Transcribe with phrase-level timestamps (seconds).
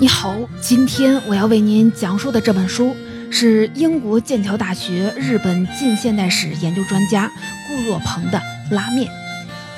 [0.00, 2.96] 你好，今天我要为您讲述的这本书
[3.30, 7.30] 是英国剑桥大学日本近现代史研究专家
[7.68, 8.38] 顾若鹏的
[8.74, 9.08] 《拉面》，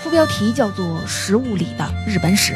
[0.02, 2.54] 副标题叫做《食物里的日本史》。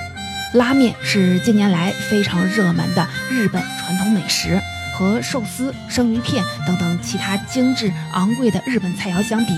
[0.54, 4.58] 拉面是近年来非常热门的日本传统美食，
[4.94, 9.52] 和寿司、生鱼片等等其他精致昂贵的日本菜肴相比，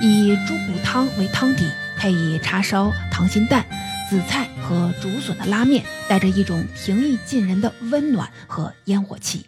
[0.00, 1.68] 以猪骨汤为汤底，
[1.98, 3.66] 配以叉烧、溏心蛋。
[4.08, 9.46] 紫菜和竹笋的拉面，带着一种平易近人的温暖和烟火气。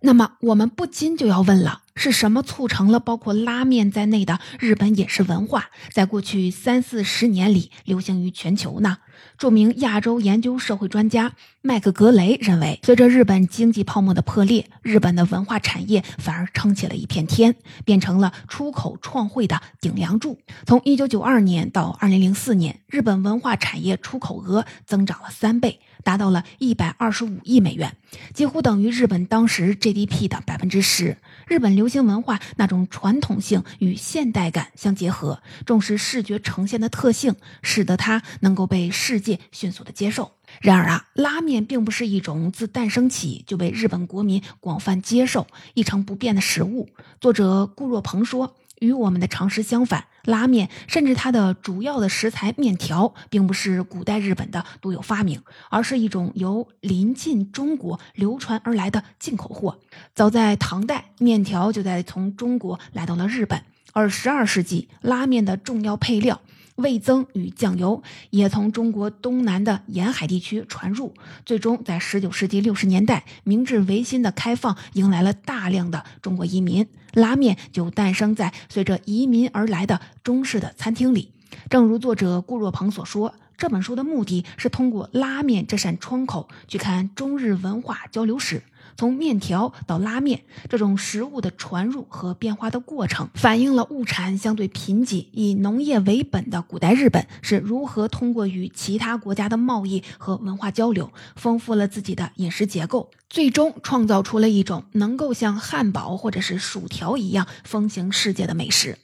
[0.00, 8.98] 那么，我们不禁就要问了：是什么促成了包括拉面在内的日本饮食文化，在过去三四十年里流行于全球呢？
[9.38, 20.38] 著名亚洲研究社会专家麦克格雷认为，随着日本经济泡沫的破裂，日本的文化产业反而撑起了一片天，变成了出口创汇的顶梁柱。
[20.66, 27.96] 从1992年到2004年，日本文化产业出口额增长了三倍，达到了125亿美元，
[28.32, 31.18] 几乎等于日本当时 GDP 的百分之十。
[31.48, 40.30] 日本流行文化那种传统性与现代感相结合，重视视觉呈现的特性，使得它能够被世界迅速的接受。
[40.60, 46.88] 然而啊，拉面并不是一种自诞生起就被日本国民广泛接受、一成不变的食物。
[47.20, 48.54] 作者顾若鹏说。
[48.80, 59.78] 与我们的常识相反，拉面甚至它的主要的食材面条，并不是古代日本的独有发明，而是一种由临近中国流传而来的进口货。
[60.14, 66.40] 早在唐代，面条就在从中国来到了日本，而十二世纪，拉面的重要配料。
[66.76, 71.12] 味增与酱油也从中国东南的沿海地区传入，
[71.44, 81.32] 最终在十九世纪六十年代，明治维新的开放迎来了大量的中国移民，拉面就诞生在随着移民而来的中式的餐厅里。
[81.68, 83.34] 正如作者顾若鹏所说。
[83.58, 88.62] 这本书的目的是通过拉面这扇窗口去看中日文化交流史，
[88.96, 108.98] 从面条到拉面这种食物的传入和变化的过程，反映了物产相对贫瘠、以农业为本的古代日本是如何通过与其他国家的贸易和文化交流，丰富了自己的饮食结构，最终创造出了一种能够像汉堡或者是薯条一样风行世界的美食。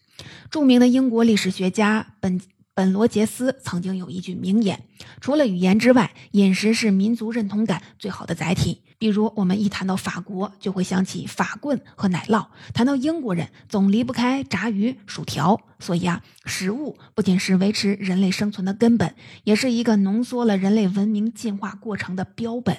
[0.50, 2.40] 著名的英国历史学家本。
[2.74, 4.84] 本罗杰斯曾经有一句名言
[5.20, 15.60] ：“除了语言之外，饮食是民族认同感最好的载体。”比如，我们一谈到法国，就会想起法棍和奶酪；谈到英国人，总离不开炸鱼、薯条。
[15.80, 22.76] 所以啊，食物不仅是维持人类生存的根本，也是一个浓缩了人类文明进化过程的标本。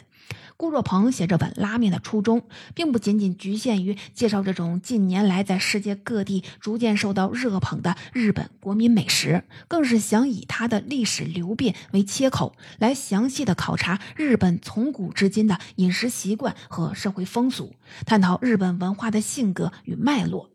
[0.58, 2.44] 顾若鹏写这本拉面的初衷，
[2.74, 17.74] 并不仅仅局限于介绍这种近年来在世界各地逐渐受到热捧的日本国民美食，更是想以它的历史流变为切口，来详细的考察日本从古至今的饮食习惯和社会风俗，
[18.06, 20.53] 探讨日本文化的性格与脉络。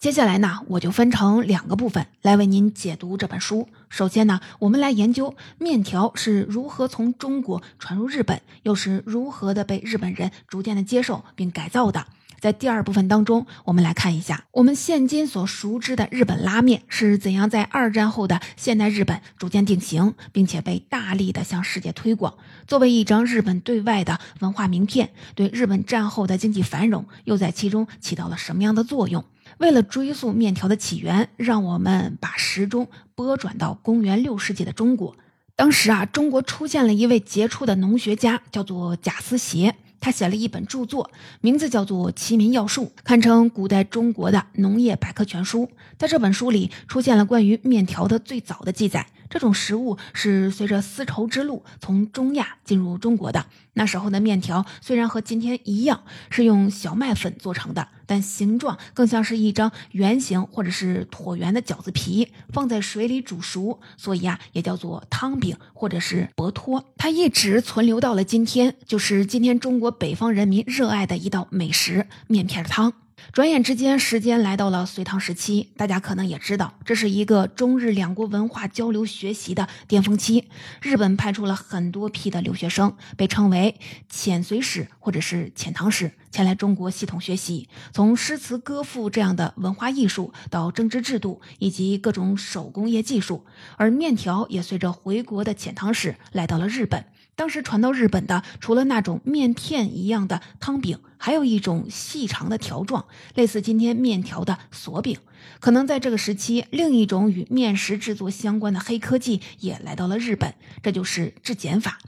[0.00, 3.68] 接下来呢，我就分成两个部分来为您解读这本书。
[3.88, 12.06] 首先呢，我们来研究面条是如何从中国传入日本，又是如何的被日本人逐渐的接受并改造的。
[12.38, 22.34] 在第二部分当中，我们来看一下我们现今所熟知的日本拉面是怎样在二战后的现代日本逐渐定型，并且被大力的向世界推广，
[22.68, 29.24] 作为一张日本对外的文化名片，对日本战后的经济繁荣又在其中起到了什么样的作用？
[29.58, 35.16] 为了追溯面条的起源，让我们把时钟拨转到公元六世纪的中国。
[35.56, 39.72] 当时啊，中国出现了一位杰出的农学家，叫做贾思勰。
[40.00, 41.10] 他写了一本著作，
[41.40, 45.68] 名字叫做《齐民要术》，堪称古代中国的农业百科全书。
[45.96, 49.08] 在这本书里，出现了关于面条的最早的记载。
[49.30, 53.46] 这种食物是随着丝绸之路从中亚进入中国的。
[53.74, 66.84] 那时候的面条虽然和今天一样是用小麦粉做成的，但形状更像是一张圆形或者是椭圆的饺子皮，放在水里煮熟，所以啊也叫做汤饼或者是薄托。
[66.96, 72.92] 它一直存留到了今天，就是今天中国北方人民热爱的一道美食——面片汤。
[73.32, 75.72] 转眼之间，时间来到了隋唐时期。
[75.76, 80.48] 大家可能也知道，这是一个中日两国文化交流学习的巅峰期。
[80.80, 83.78] 日本派出了很多批的留学生，被称为
[84.10, 93.44] 遣隋使或者是遣唐使，前来中国系统学习，从诗词歌赋这样的文化艺术，到政治制度以及各种手工业技术。
[93.76, 97.04] 而面条也随着回国的遣唐使来到了日本。
[97.38, 103.06] 当时传到日本的，除了那种面片一样的汤饼，还有一种细长的条状，
[103.36, 105.16] 类似今天面条的锁饼。
[105.60, 110.52] 可能在这个时期，另一种与面食制作相关的黑科技也来到了日本，
[110.82, 112.00] 这就是制碱法。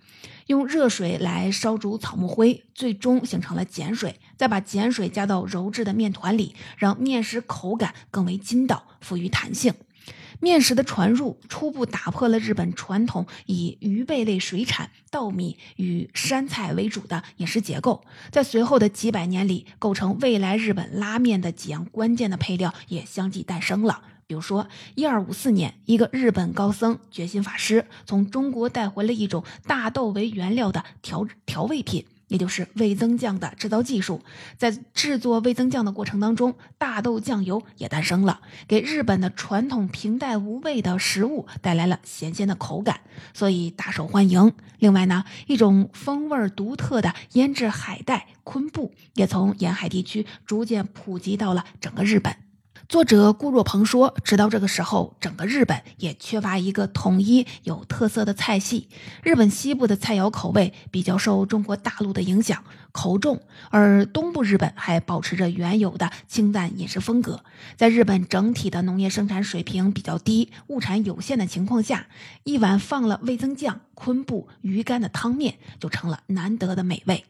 [0.49, 9.73] 用热水来烧煮草木灰，最终形成了碱水，再把碱水加到揉制的面团里，让面食口感更为筋道，富于弹性。
[10.41, 18.03] 面食的传入，初步打破了日本传统以鱼贝类水产、稻米与山菜为主的饮食结构。
[18.31, 24.03] 在随后的几百年里，构成未来日本拉面的几样关键的配料也相继诞生了。
[24.27, 32.07] 比如说，一二五四年，一个日本高僧觉心法师从中国带回了一种大豆为原料的调调味品。
[32.31, 34.23] 也就是味增酱的制造技术，
[34.57, 43.01] 在制作味增酱的过程当中，大豆酱油也诞生了，给日本的传统平淡无味的食物带来了咸鲜的口感，
[43.35, 44.53] 所以大受欢迎。
[44.79, 52.37] 另外呢，一种风味独特的腌制海带昆布也从沿海地区逐渐普及到了整个日本。
[52.91, 58.89] 作者顾若鹏说：“直到这个时候，整个日本也缺乏一个统一有特色的菜系。
[59.23, 63.37] 日本西部的菜肴口味比较受中国大陆的影响，口重；
[63.71, 67.45] 而东部日本还保持着原有的清淡饮食风格。
[67.77, 72.09] 在日本整体的农业生产水平比较低、物产有限的情况下，
[72.43, 77.25] 一碗放了味增酱、昆布、鱼干的汤面就成了难得的美味。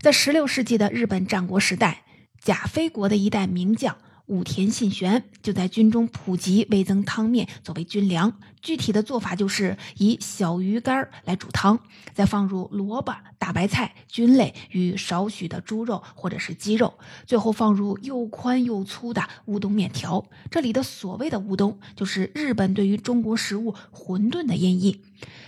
[0.00, 2.04] 在16世纪的日本战国时代，
[2.40, 3.94] 甲斐国的一代名将。”
[4.26, 8.32] 武田信玄就在军中普及味增汤面作为军粮。
[8.60, 11.80] 具体的做法就是以小鱼干来煮汤，
[12.14, 16.94] 再放入萝卜、大白菜、菌类与少许的猪肉或者是鸡肉，
[17.26, 20.24] 最后放入又宽又粗的乌冬面条。
[20.48, 25.00] 这里的所谓的乌冬，就是日本对于中国食物馄饨的音译。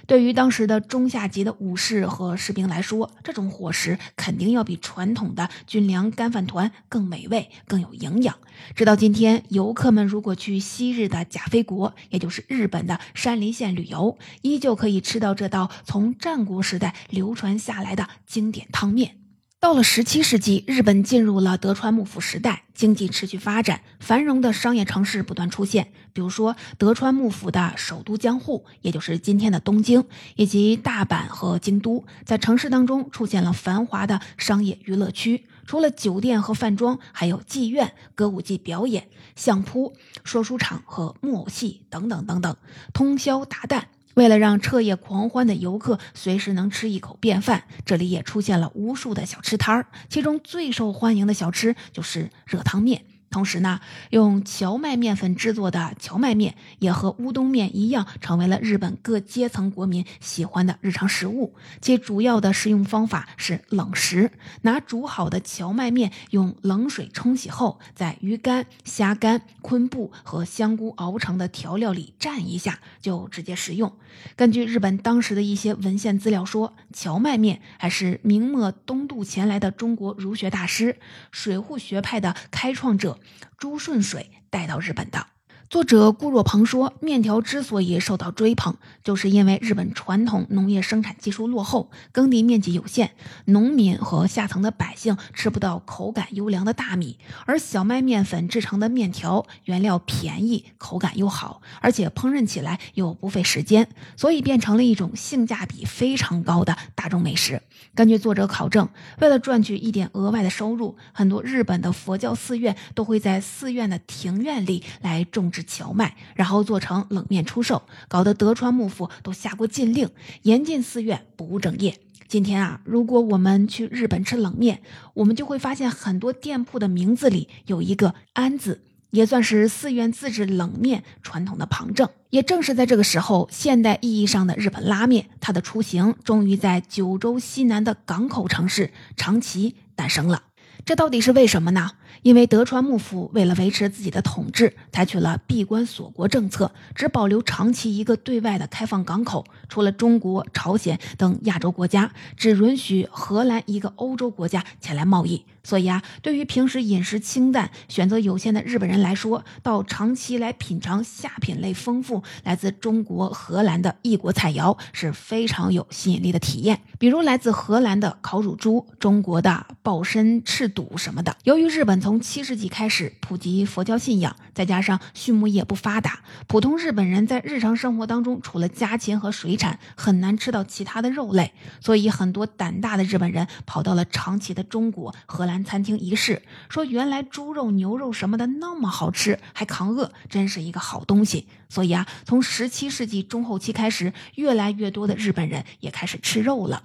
[0.07, 8.37] 对于当时的中下级的武士和士兵来说，这种伙食肯定要比传统的军粮干饭团更美味、更有营养。
[8.75, 19.24] 直到今天，游客们如果去昔日的甲斐国，也就是日本的山梨县旅游，依旧可以吃到这道从战国时代流传下来的经典汤面。
[19.65, 25.91] 到了十七世纪，日本进入了德川幕府时代，经济持续发展，繁荣的商业城市不断出现。
[26.13, 30.05] 比如说，德川幕府的首都江户，也就是今天的东京，
[30.37, 35.47] 以及大阪和京都，在城市当中出现了繁华的商业娱乐区。
[35.65, 39.95] 除了酒店和饭庄，还有妓院、歌舞伎表演、相扑、
[40.25, 42.55] 说书场和木偶戏等等等等，
[42.93, 43.85] 通宵达旦。
[44.15, 53.05] 为了让彻夜狂欢的游客随时能吃一口便饭，这里也出现了无数的小吃摊儿，其中最受欢迎的小吃就是热汤面。
[53.35, 61.57] 同时呢，用荞麦面粉制作的荞麦面也和乌冬面一样，成为了日本各阶层国民喜欢的日常食物。
[61.81, 64.31] 其主要的食用方法是冷食，
[64.63, 73.93] 拿煮好的荞麦面用冷水冲洗后，在鱼干、虾干、昆布和香菇熬成的调料里蘸一下，就直接食用。
[74.37, 81.01] 根据日本当时的一些文献资料说，荞麦面还是明末东渡前来的中国儒学大师
[81.33, 83.19] 水户学派的开创者。
[83.59, 85.27] 朱顺水带到日本的
[85.71, 93.13] 作者顾若鹏说，面条之所以受到追捧，就是因为日本传统农业生产技术落后，耕地面积有限，
[93.47, 107.63] 农民和下层的百姓吃不到口感优良的大米，而小麦面粉制成的面条原料便宜，口感又好，而且烹饪起来又不费时间，所以变成了一种性价比非常高的大众美食。
[107.95, 108.89] 根据作者考证，
[109.21, 120.09] 为了赚取一点额外的收入，很多日本的佛教寺院都会在寺院的庭院里来种植荞麦，然后做成冷面出售，搞得德川幕府都下过禁令，
[120.43, 121.99] 严禁寺院不务正业。
[122.27, 124.81] 今天啊，如果我们去日本吃冷面，
[125.13, 128.81] 我们就会发现很多店铺的名字里有一个“安”字。
[129.15, 132.09] 也算是寺院自制冷面传统的旁证。
[132.31, 140.43] 也正是在这个时候，现代意义上的日本拉面，它的雏形终于在九州西南的港口城市长崎诞生了。
[140.85, 141.93] 这到底是为什么呢？
[142.23, 155.45] 因为德川幕府为了维持自己的统治，采取了闭关锁国政策，只保留长崎一个对外的开放港口，除了中国、朝鲜等亚洲国家，只允许荷兰一个欧洲国家前来贸易。
[155.67, 166.81] 所以啊，对于平时饮食清淡、选择有限的日本人来说，到长崎来品尝下品类丰富、来自中国、荷兰的异国菜肴是非常有吸引力的体验。
[166.99, 171.35] 比如来自荷兰的烤乳猪、中国的鲍参翅肚什么的。
[171.45, 185.65] 由于日本从七世纪开始普及佛教信仰，再加上畜牧业不发达，普通日本人在日常生活当中除了家禽和水产，很难吃到其他的肉类，所以很多胆大的日本人跑到了长崎的中国、荷兰。
[185.65, 191.49] 餐厅一试，说原来猪肉、牛肉什么的那么好吃，还抗饿，真是一个好东西。
[191.75, 196.85] 所以啊，从十七世纪中后期开始，越来越多的日本人也开始吃肉了。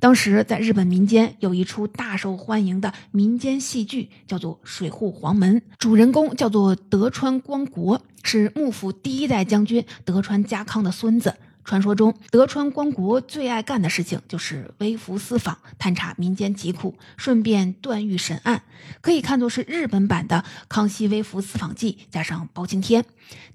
[0.00, 11.36] 当时在日本民间有一出大受欢迎的民间戏剧，叫做《水户黄门》，主人公叫做德川光国，是幕府第一代将军德川家康的孙子。
[11.64, 18.62] 传说中，德川光国最爱干的事情就是微服私访，探查民间疾苦，顺便断狱审案，
[19.00, 23.06] 可以看作是日本版的《康熙微服私访记》加上包青天。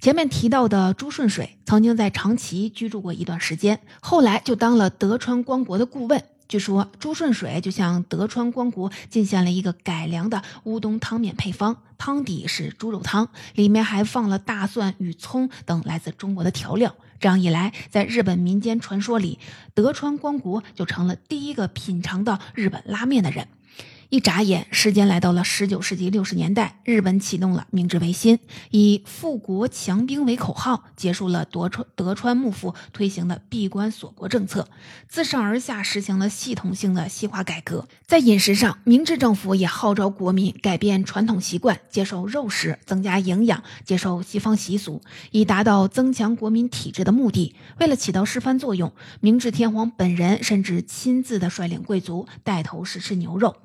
[0.02, 6.24] 前面提到的朱顺水曾经在长崎居住过一段时间，后来就当了德川光国的顾问。
[6.48, 16.96] 据说朱顺水就向德川光国进献了一个改良的乌冬汤面配方，汤底是猪肉汤，里面还放了大蒜与葱等来自中国的调料。
[17.20, 19.40] 这样一来，在日本民间传说里，
[19.74, 23.48] 德川光国就成了第一个品尝到日本拉面的人。
[24.10, 28.40] 一眨眼，时间来到了十九世纪六十年代，日本启动了明治维新，
[28.72, 34.68] 以富国强兵为口号，结束了德川德川幕府推行的闭关锁国政策，
[35.08, 37.88] 自上而下实行了系统性的西化改革。
[38.08, 47.54] 在饮食上，明治政府也号召国民改变传统习惯，接受肉食，增加营养，接受西方习俗，以达到增强国民体质的目的。
[47.80, 53.58] 为了起到示范作用，明治天皇本人甚至亲自的率领贵族带头试吃牛肉。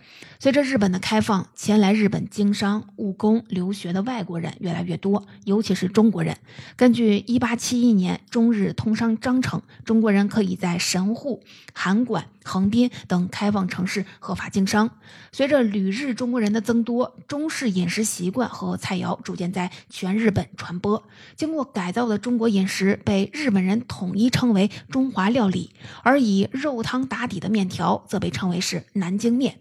[0.45, 6.37] 随着日本的开放，前来日本经商、务工、留学的外国人越来越多，尤其是中国人。
[6.77, 14.91] 根据1871年中日通商章程，中国人可以在神户、函馆、横滨等开放城市合法经商。
[15.33, 21.03] 随着旅日中国人的增多，中式饮食习惯和菜肴逐渐在全日本传播。
[21.37, 25.71] 经过改造的中国饮食被日本人统一称为中华料理，
[26.03, 29.61] 而以肉汤打底的面条则被称为是南京面。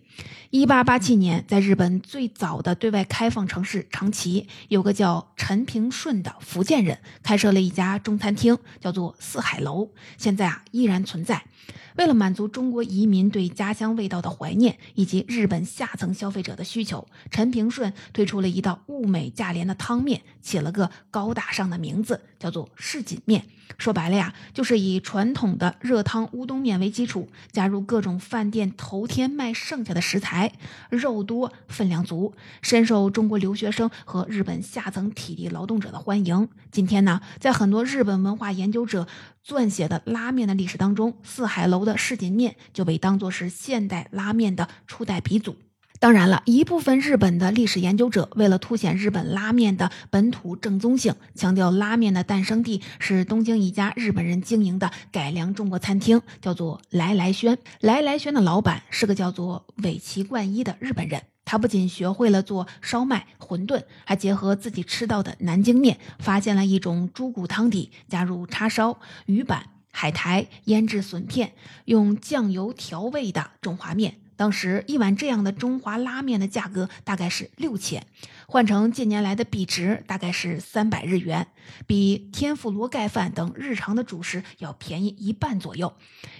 [0.49, 9.89] 一八八七年，在日本最早的对外开放城市长崎，有个叫陈平顺的福建人，开设了一家中餐厅，叫做四海楼。
[10.17, 11.45] 现在啊，依然存在。
[11.95, 23.45] 为了满足中国移民对家乡味道的怀念，以及日本下层消费者的需求，陈平顺推出了一道物美价廉的汤面，起了个高大上的名字，叫做市井面。
[23.77, 30.51] 说白了呀，就是以传统的热汤乌冬面为基础，加入各种饭店头天卖剩下的食材，
[30.89, 36.47] 肉多分量足，深受中国留学生和日本下层体力劳动者的欢迎。
[36.71, 39.07] 今天呢，在很多日本文化研究者
[39.45, 45.55] 撰写的拉面的历史当中，四海楼的市井面就被当作是现代拉面的初代鼻祖。
[45.99, 57.57] 当然了，一部分日本的历史研究者为了凸显日本拉面的本土正宗性，强调拉面的诞生地是东京一家日本人经营的改良中国餐厅，叫做来来轩。
[57.79, 71.53] 来来轩的老板是个叫做尾崎冠一的日本人，他不仅学会了做烧麦、馄饨，还结合自己吃到的南京面，发现了一种猪骨汤底，加入叉烧、鱼板、海苔、腌制笋片，
[71.85, 74.15] 用酱油调味的中华面。
[74.35, 78.05] 当时一碗这样的中华拉面的价格大概是六千，
[78.47, 81.47] 换成近年来的币值大概是三百日元，
[81.87, 85.93] 比天妇罗盖饭等日常的主食要便宜一半左右。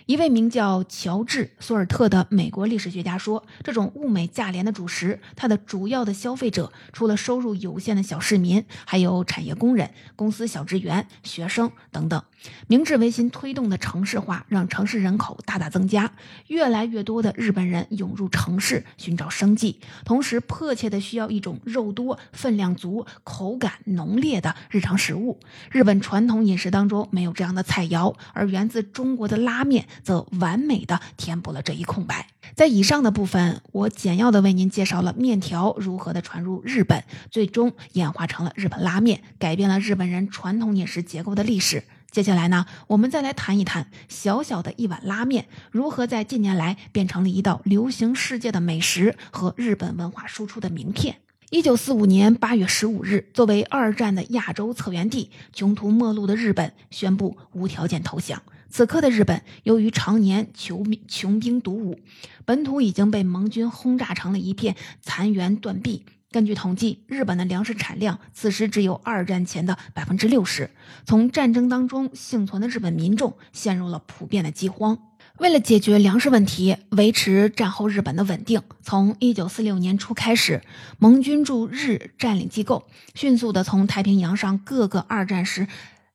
[0.05, 12.22] 一位名叫乔治·索尔特的美国历史学家说，这种物美价廉的主食，它的主要的消费者除了收入有限的小市民，还有产业工人、公司小职员、学生等等。
[12.67, 16.13] 明治维新推动的城市化，让城市人口大大增加，
[16.48, 17.88] 越来越多的日本人。
[17.93, 25.39] 涌入城市寻找生计，同时迫切的需要一种肉多、分量足、口感浓烈的日常食物。
[25.71, 32.27] 日本传统饮食当中没有这样的菜肴，而源自中国的拉面则完美的填补了这一空白。
[32.55, 41.83] 在以上的部分，我简要的为您介绍了面条如何的传入日本，最终演化成了日本拉面，改变了日本人传统饮食结构的历史。
[42.12, 51.23] 接下来呢，我们再来谈一谈小小的一碗拉面如何在近年来变成了一道流行世界的美食和日本文化输出的名片。
[51.53, 58.41] 一九四五年八月十五日，作为二战的亚洲策源地，穷途末路的日本宣布无条件投降。
[58.72, 62.00] 此刻的日本，由于常年穷穷兵黩武，
[62.43, 66.07] 本土已经被盟军轰炸成了一片残垣断壁。
[66.31, 70.72] 根据统计，日本的粮食产量此时只有二战前的百分之六十。
[71.05, 74.98] 从战争当中幸存的日本民众陷入了普遍的饥荒。
[75.39, 80.61] 为了解决粮食问题，维持战后日本的稳定，从一九四六年初开始，
[80.99, 82.85] 盟军驻日占领机构
[83.15, 85.67] 迅速的从太平洋上各个二战时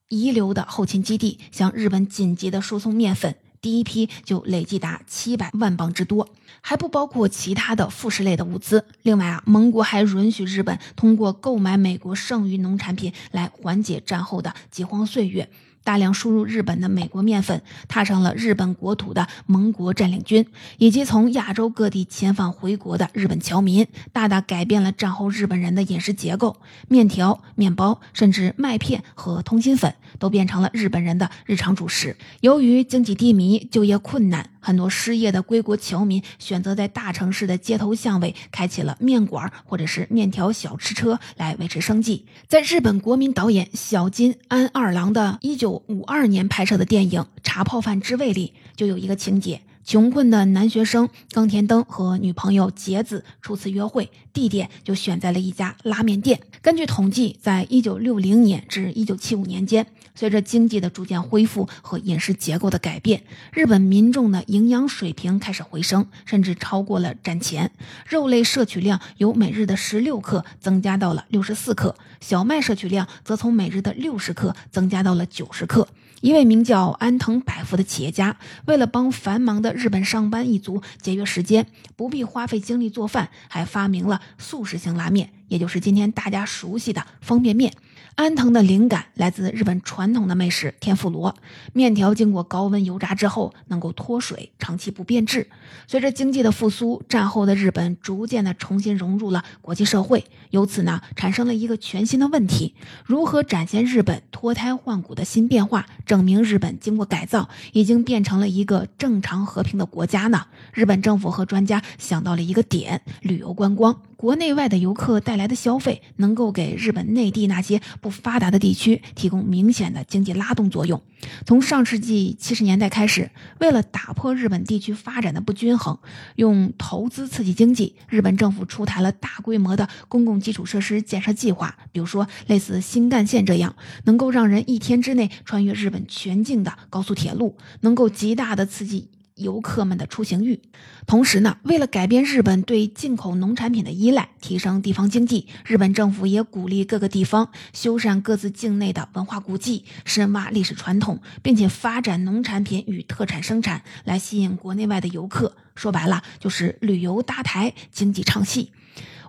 [0.06, 3.34] 遗留的后勤基地向日本紧急的输送面粉。
[3.60, 6.28] 第一批就累计达七百万磅之多，
[6.60, 8.84] 还不包括其他的副食类的物资。
[9.02, 15.50] 另外啊，盟国还允许日本通过购买美国剩余农产品来缓解战后的饥荒岁月。
[15.88, 20.44] 大量输入日本的美国面粉，踏上了日本国土的盟国占领军，
[20.76, 26.58] 以及从亚洲各地遣返回国的日本侨民，大大改变了战后日本人的饮食结构。
[26.88, 32.14] 面条、面包，甚至麦片和通心粉，都变成了日本人的日常主食。
[32.40, 42.26] 由于经济低迷、就业困难，很多失业的归国侨民选择在大城市的街头巷尾开启了面馆或者是面条小吃车来维持生计。
[42.46, 56.38] 在日本国民导演小津安二郎的一九五二年拍摄的电影《茶泡饭之味》里，就有一个情节：穷困的男学生冈田登和女朋友结子初次约会，地点就选在了一家拉面店。
[56.60, 67.72] 根据统计，在一九六零年至一九七五年间，随着经济的逐渐恢复和饮食结构的改变，日本民众的营养水平开始回升，甚至超过了战前。
[68.06, 75.88] 肉类摄取量由每日的十六克增加到了六十四克，小麦摄取量则从每日的六十克增加到了九十克。
[76.20, 87.72] 一位名叫安藤百福的企业家，为了帮繁忙的日本上班一族节约时间，不必花费精力做饭，还发明了速食型拉面，也就是今天大家熟悉的方便面。
[88.14, 91.36] 安藤的灵感来自日本传统的美食天妇罗，
[91.72, 95.46] 面条经过高温油炸之后能够脱水，长期不变质。
[95.86, 102.74] 随着经济的复苏，战后的日本逐渐的重新融入了国际社会，由此呢产生了一个全新的问题：
[103.04, 110.46] 如何展现日本脱胎换骨的新变化，证明日本经过改造已经变成了一个正常和平的国家呢？
[110.72, 114.02] 日本政府和专家想到了一个点：旅游观光。
[114.18, 121.00] 国内外的游客带来的消费，能够给日本内地那些不发达的地区提供明显的经济拉动作用。
[121.46, 125.96] 从上世纪七十年代开始，为了打破日本地区发展的不均衡，
[126.34, 139.10] 用投资刺激经济，日本政府出台了大规模的公共基础设施建设计划，比如说类似新干线这样，能够让人一天之内穿越日本全境的高速铁路，能够极大的刺激。
[139.38, 140.60] 游客们的出行欲，
[141.06, 155.56] 同时呢，为了改变日本对进口农产品的依赖，提升地方经济，日本政府也鼓励各个地方修缮各自境内的文化古迹，深挖历史传统，并且发展农产品与特产生产，来吸引国内外的游客。
[155.74, 158.72] 说白了，就是旅游搭台，经济唱戏。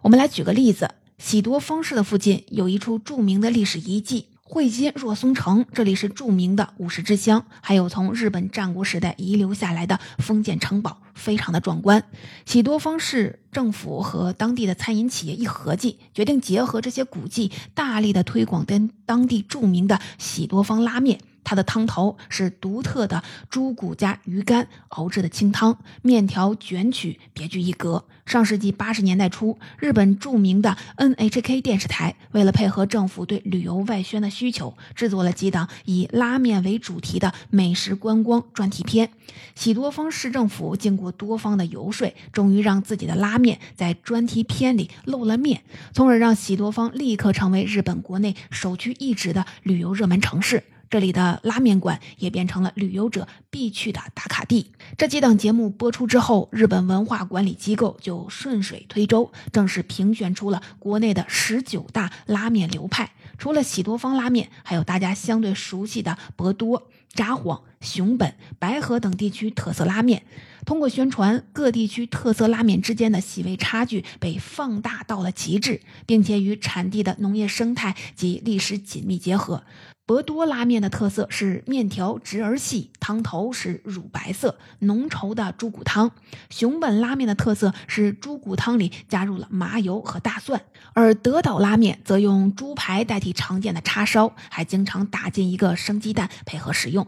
[0.02, 4.28] 我们来举个例子，喜多方市的附近有一处著名的历史遗迹。
[4.52, 12.04] 会津若松城，这里是著名的武士之乡，还有从日本战国时代遗留下来的封建城堡，非常的壮观。
[12.48, 21.20] 喜多方市政府和当地的餐饮企业一合计，决定结合这些古迹，大力的推广跟当地著名的喜多方拉面。
[21.50, 28.06] 它的汤头是独特的猪骨加鱼干熬制的清汤，面条卷曲别具一格。
[28.24, 39.10] 上世纪八十年代初，日本著名的 NHK 电视台为了配合政府对旅游外宣的需求，制作了几档以拉面为主题的美食观光专题片。
[39.56, 50.64] 喜多方市政府经过多方的游说，终于让自己的拉面在专题片里露了面，从而让喜多方立刻成为日本国内首屈一指的旅游热门城市。
[50.89, 54.71] 这里的拉面馆也变成了旅游者必去的打卡地。
[54.97, 63.12] 这几档节目播出之后，日本文化管理机构就顺水推舟，正式评选出了国内的十九大拉面流派。
[63.38, 70.23] 除了喜多方拉面，还有大家相对熟悉的博多、札幌、熊本、白河等地区特色拉面。
[70.65, 79.63] 通过宣传，各地区特色拉面之间的细微差距被放大到了极致，并且与产地的农业生态及历史紧密结合。
[80.10, 86.10] 博多拉面的特色是面条直而细，汤头是乳白色浓稠的猪骨汤。
[86.50, 97.06] 熊本拉面的特色是猪骨汤里加入了麻油和大蒜，而德岛拉面则用猪排代替常见的叉烧，还经常打进一个生鸡蛋配合食用。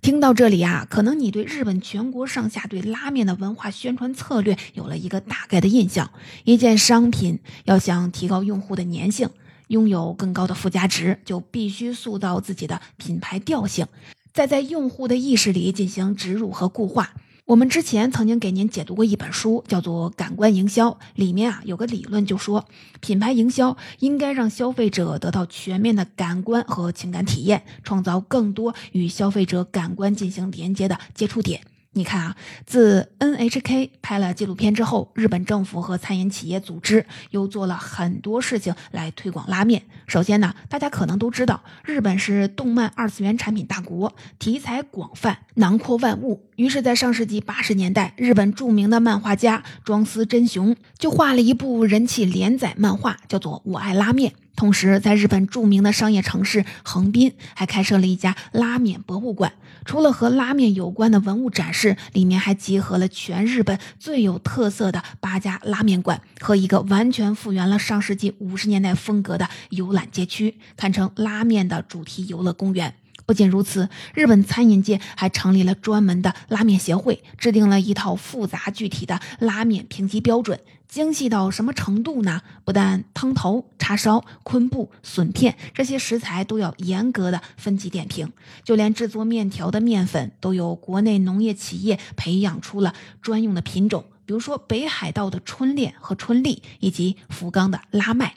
[0.00, 6.10] 听到这里啊，可能你对日本全国上下对拉面的文化宣传策略有了一个大概的印象。
[6.42, 9.30] 一件商品要想提高用户的粘性。
[9.68, 13.86] 拥有更高的附加值，就必须塑造自己的品牌调性。
[14.32, 17.14] 再在用户的意识里进行植入和固化。
[17.44, 22.64] 我们之前曾经给您解读过一本书，叫做《感官营销》，里面啊有个理论就说，
[23.00, 31.60] 品牌营销应该让消费者得到全面的感官和情感体验，创造更多与消费者感官进行连接的接触点。
[31.94, 39.82] 你看啊，自 NHK 拍了纪录片之后，日本政府和餐饮企业组织又做了很多事情来推广拉面。
[40.06, 46.48] 首先呢，大家可能都知道，日本是动漫二次元产品大国，题材广泛，囊括万物。
[46.56, 54.32] 于是，在上世纪八十年代，日本著名的漫画家庄司真雄就画了一部人气连载漫画，叫做《我爱拉面》。
[54.54, 59.52] 同时，在日本著名的商业城市横滨，还开设了一家拉面博物馆。
[59.84, 72.94] 除了和拉面有关的文物展示，里面还集合了全日本最有特色的八家拉面馆和一个完全复原了上世纪五十年代风格的游览街区，堪称拉面的主题游乐公园。
[73.24, 80.58] 不仅如此，日本餐饮界还成立了专门的拉面协会，制定了一套复杂具体的拉面评级标准。
[80.92, 82.42] 精细到什么程度呢？
[82.66, 88.30] 不但汤头、叉烧、昆布、笋片这些食材都要严格的分级点评，
[88.62, 98.34] 就连制作面条的面粉都有国内农业企业培养出了专用的品种，比如说北海道的春恋和春丽，以及福冈的拉麦。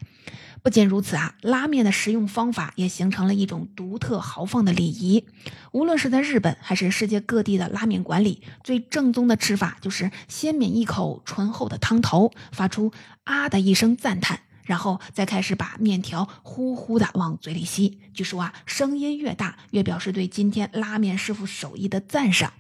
[0.66, 5.24] 不仅如此啊，拉面的食用方法也形成了一种独特豪放的礼仪。
[5.72, 12.92] 无论是在日本还是世界各地的拉面馆里，最正宗的吃法就是先抿一口醇厚的汤头，发出
[13.26, 18.00] 啊的一声赞叹，然后再开始把面条呼呼的往嘴里吸。
[18.16, 22.52] 据说啊，声音越大，越表示对今天拉面师傅手艺的赞赏。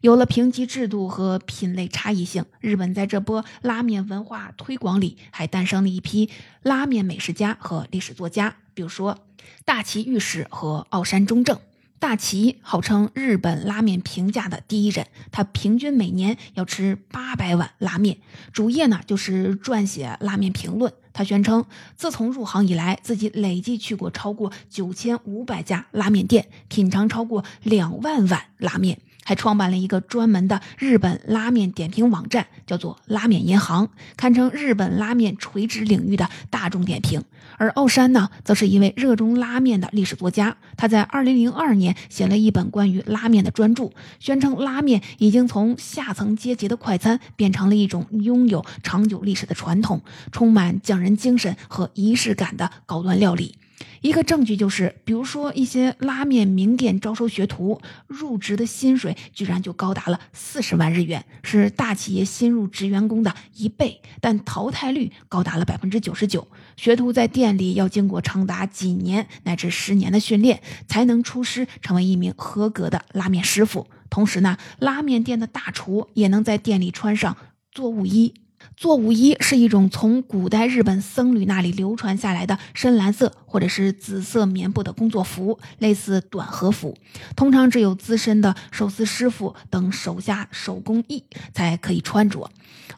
[0.00, 6.30] 有了评级制度和品类差异性，日本在这波拉面文化推广里，还诞生了一批
[6.62, 9.18] 拉面美食家和历史作家，比如说
[9.64, 11.58] 大崎御史和奥山中正。
[12.00, 18.18] 大崎号称日本拉面评价的第一人，他平均每年要吃八百碗拉面，
[18.52, 20.92] 主业呢就是撰写拉面评论。
[21.12, 21.64] 他宣称，
[21.96, 29.00] 自从入行以来，自己累计去过超过九千五百家拉面店，品尝超过两万碗拉面。
[29.28, 37.22] 还创办了一个专门的日本拉面点评网站，叫做“拉面银行”，堪称日本拉面垂直领域的大众点评。
[37.58, 50.00] 而奥山呢，则是一位热衷拉面的历史作家，他在2002年写了一本关于拉面的专著，宣称拉面已经从下层阶级的快餐变成了一种拥有长久历史的传统，
[50.32, 53.56] 充满匠人精神和仪式感的高端料理。
[54.00, 66.46] 一个证据就是，比如说一些拉面名店招收学徒，入职的薪水居然就高达了四十万日元，是大企业新入职员工的一倍，但淘汰率高达了百分之九十九。
[66.76, 73.86] 学徒在店里要经过长达几年乃至十年的训练，才能出师成为一名合格的拉面师傅。
[74.10, 77.36] 同时呢，拉面店的大厨也能在店里穿上
[77.70, 78.34] 作务衣。
[78.76, 86.96] 作务衣是一种从古代日本僧侣那里流传下来的深蓝色或者是紫色棉布的工作服，类似短和服。
[87.34, 92.50] 通常只有资深的寿司师傅等手下手工艺才可以穿着。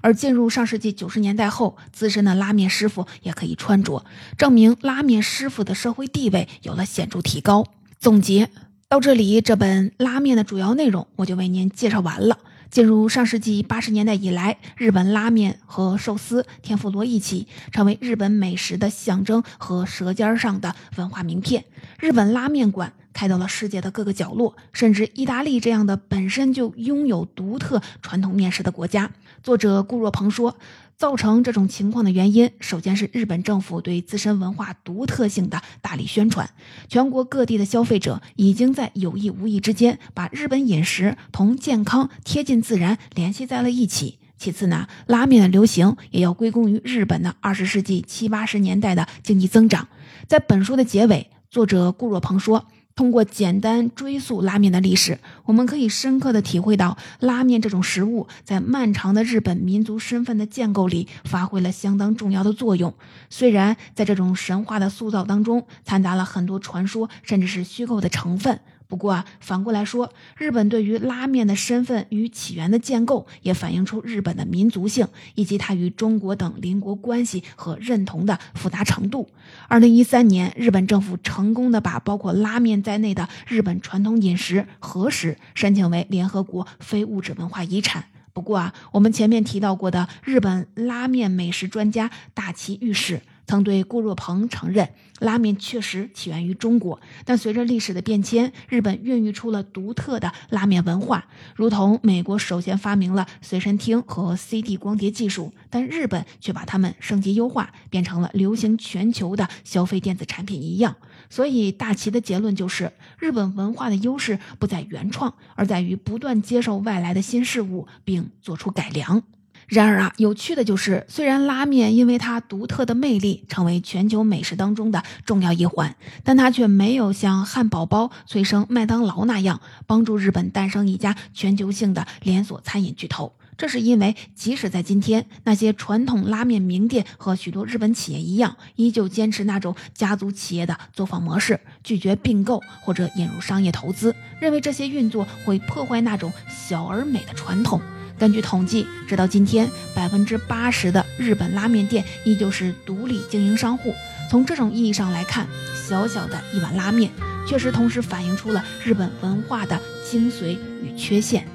[0.03, 4.05] 而进入上世纪九十年代后，资深的拉面师傅也可以穿着，
[4.39, 7.67] 证明拉面师傅的社会地位有了显著提高。
[7.99, 8.49] 总结
[8.89, 12.39] 到这里，这本拉面的主要内容我就为您介绍完了。
[12.71, 21.65] 进入上世纪八十年代以来，日本拉面和寿司天妇罗一起，成为日本美食的象征和舌尖上的文化名片。
[21.99, 29.11] 日本拉面馆开到了世界的各个角落，甚至意大利这样的本身就拥有独特传统面食的国家。
[29.43, 30.57] 作者顾若鹏说。
[31.01, 36.51] 造成这种情况的原因，首先是日本政府对自身文化独特性的大力宣传，
[36.91, 44.19] 全国各地的消费者已经在有意无意之间把日本饮食同健康、贴近自然联系在了一起。
[44.37, 49.89] 其次呢，拉面的流行也要归功于日本的二十世纪七八十年代的经济增长。
[50.29, 52.67] 在本书的结尾，作者顾若鹏说。
[52.95, 62.93] 通过简单追溯拉面的历史，我们可以深刻的体会到拉面这种食物在漫长的日本民族身份的建构里发挥了相当重要的作用。
[63.31, 68.61] 虽然在这种神话的塑造当中掺杂了很多传说，甚至是虚构的成分。
[68.91, 79.31] 不过啊，反过来说，日本对于拉面的身份与起源的建构，也反映出日本的民族性以及它与中国等邻国关系和认同的复杂程度。
[79.69, 88.07] 二零一三年，日本政府成功的把包括拉面在内的日本传统饮食核实申请为联合国非物质文化遗产。
[88.33, 93.23] 不过啊，我们前面提到过的日本拉面美食专家大崎裕史。
[93.51, 110.95] 曾对顾若鹏承认，拉面确实起源于中国，但随着历史的变迁，日本孕育出了独特的拉面文化，如同美国首先发明了随身听和 CD 光碟技术，但日本却把它们升级优化，变成了流行全球的消费电子产品一样。
[111.29, 119.25] 所以，大齐的结论就是，日本文化的优势不在原创，而在于不断接受外来的新事物，并做出改良。
[119.71, 133.33] 然而啊，有趣的就是，虽然拉面因为它独特的魅力成为全球美食当中的重要一环，但它却没有像汉堡包催生麦当劳那样，帮助日本诞生一家全球性的连锁餐饮巨头。
[133.57, 147.81] 这是因为，即使在今天，那些传统拉面名店和许多日本企业一样，依旧坚持那种家族企业的作坊模式，拒绝并购或者引入商业投资，认为这些运作会破坏那种小而美的传统。
[148.21, 153.95] 根据统计，直到今天，百分之八十的日本拉面店依旧是独立经营商户。
[154.31, 155.49] 从这种意义上来看，
[155.89, 157.11] 小小的一碗拉面，
[157.49, 161.47] 确实同时反映出了日本文化的精髓与缺陷。